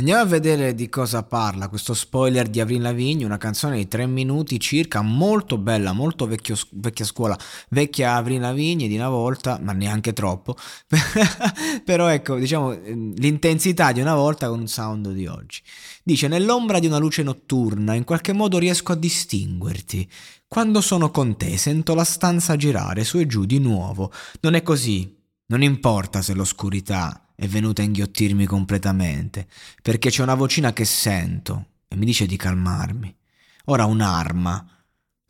Andiamo 0.00 0.22
a 0.22 0.24
vedere 0.24 0.74
di 0.74 0.88
cosa 0.88 1.22
parla 1.24 1.68
questo 1.68 1.92
spoiler 1.92 2.48
di 2.48 2.58
Avril 2.58 2.80
Lavigne, 2.80 3.26
una 3.26 3.36
canzone 3.36 3.76
di 3.76 3.86
tre 3.86 4.06
minuti 4.06 4.58
circa, 4.58 5.02
molto 5.02 5.58
bella, 5.58 5.92
molto 5.92 6.26
vecchio, 6.26 6.56
vecchia 6.70 7.04
scuola, 7.04 7.38
vecchia 7.68 8.14
Avril 8.14 8.40
Lavigne 8.40 8.88
di 8.88 8.94
una 8.94 9.10
volta, 9.10 9.58
ma 9.60 9.72
neanche 9.72 10.14
troppo, 10.14 10.56
però 11.84 12.08
ecco, 12.08 12.36
diciamo, 12.36 12.70
l'intensità 12.70 13.92
di 13.92 14.00
una 14.00 14.14
volta 14.14 14.48
con 14.48 14.60
un 14.60 14.68
sound 14.68 15.12
di 15.12 15.26
oggi. 15.26 15.60
Dice, 16.02 16.28
nell'ombra 16.28 16.78
di 16.78 16.86
una 16.86 16.96
luce 16.96 17.22
notturna, 17.22 17.92
in 17.92 18.04
qualche 18.04 18.32
modo 18.32 18.56
riesco 18.56 18.92
a 18.92 18.96
distinguerti. 18.96 20.10
Quando 20.48 20.80
sono 20.80 21.10
con 21.10 21.36
te 21.36 21.58
sento 21.58 21.94
la 21.94 22.04
stanza 22.04 22.56
girare 22.56 23.04
su 23.04 23.18
e 23.18 23.26
giù 23.26 23.44
di 23.44 23.58
nuovo. 23.58 24.10
Non 24.40 24.54
è 24.54 24.62
così, 24.62 25.14
non 25.48 25.62
importa 25.62 26.22
se 26.22 26.32
l'oscurità 26.32 27.29
è 27.40 27.48
venuta 27.48 27.80
a 27.80 27.86
inghiottirmi 27.86 28.44
completamente, 28.44 29.48
perché 29.80 30.10
c'è 30.10 30.22
una 30.22 30.34
vocina 30.34 30.74
che 30.74 30.84
sento 30.84 31.68
e 31.88 31.96
mi 31.96 32.04
dice 32.04 32.26
di 32.26 32.36
calmarmi. 32.36 33.16
Ora 33.66 33.86
un'arma. 33.86 34.62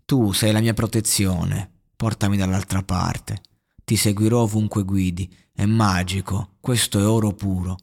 Tu 0.04 0.32
sei 0.32 0.50
la 0.50 0.58
mia 0.58 0.74
protezione, 0.74 1.70
portami 1.94 2.36
dall'altra 2.36 2.82
parte. 2.82 3.42
Ti 3.84 3.94
seguirò 3.94 4.40
ovunque 4.40 4.82
guidi. 4.82 5.32
È 5.52 5.64
magico, 5.66 6.56
questo 6.58 6.98
è 6.98 7.06
oro 7.06 7.32
puro. 7.32 7.78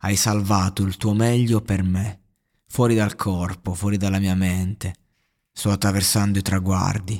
Hai 0.00 0.14
salvato 0.14 0.82
il 0.82 0.98
tuo 0.98 1.14
meglio 1.14 1.62
per 1.62 1.82
me. 1.82 2.20
Fuori 2.66 2.94
dal 2.94 3.16
corpo, 3.16 3.72
fuori 3.72 3.96
dalla 3.96 4.18
mia 4.18 4.34
mente. 4.34 4.94
Sto 5.50 5.70
attraversando 5.70 6.38
i 6.38 6.42
traguardi. 6.42 7.18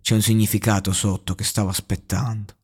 C'è 0.00 0.14
un 0.14 0.22
significato 0.22 0.94
sotto 0.94 1.34
che 1.34 1.44
stavo 1.44 1.68
aspettando. 1.68 2.54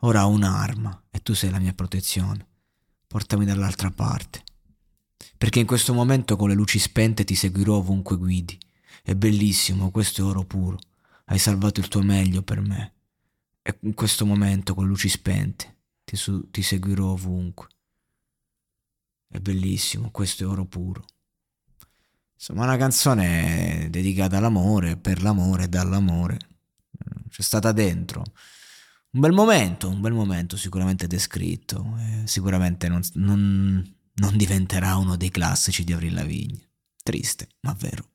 Ora 0.00 0.26
ho 0.26 0.28
un'arma 0.28 1.01
tu 1.22 1.34
sei 1.34 1.50
la 1.50 1.58
mia 1.58 1.72
protezione. 1.72 2.46
Portami 3.06 3.44
dall'altra 3.44 3.90
parte. 3.90 4.42
Perché 5.36 5.60
in 5.60 5.66
questo 5.66 5.94
momento 5.94 6.36
con 6.36 6.48
le 6.48 6.54
luci 6.54 6.78
spente 6.78 7.24
ti 7.24 7.34
seguirò 7.34 7.76
ovunque 7.76 8.16
guidi. 8.16 8.58
È 9.02 9.14
bellissimo, 9.14 9.90
questo 9.90 10.22
è 10.22 10.24
oro 10.24 10.44
puro. 10.44 10.78
Hai 11.26 11.38
salvato 11.38 11.80
il 11.80 11.88
tuo 11.88 12.02
meglio 12.02 12.42
per 12.42 12.60
me. 12.60 12.92
E 13.62 13.78
in 13.82 13.94
questo 13.94 14.26
momento 14.26 14.74
con 14.74 14.84
le 14.84 14.90
luci 14.90 15.08
spente 15.08 15.76
ti, 16.04 16.16
su- 16.16 16.50
ti 16.50 16.62
seguirò 16.62 17.06
ovunque. 17.10 17.68
È 19.28 19.38
bellissimo, 19.38 20.10
questo 20.10 20.44
è 20.44 20.46
oro 20.46 20.66
puro. 20.66 21.04
Insomma, 22.34 22.64
una 22.64 22.76
canzone 22.76 23.88
dedicata 23.88 24.36
all'amore, 24.36 24.96
per 24.96 25.22
l'amore, 25.22 25.68
dall'amore. 25.68 26.38
C'è 27.28 27.42
stata 27.42 27.72
dentro 27.72 28.24
un 29.14 29.20
bel 29.20 29.32
momento, 29.32 29.88
un 29.88 30.00
bel 30.00 30.12
momento 30.12 30.56
sicuramente 30.56 31.06
descritto, 31.06 31.96
eh, 31.98 32.26
sicuramente 32.26 32.88
non, 32.88 33.02
non, 33.14 33.94
non 34.14 34.36
diventerà 34.36 34.96
uno 34.96 35.16
dei 35.16 35.30
classici 35.30 35.84
di 35.84 35.92
Avril 35.92 36.14
Lavigne. 36.14 36.70
Triste, 37.02 37.48
ma 37.60 37.76
vero. 37.78 38.11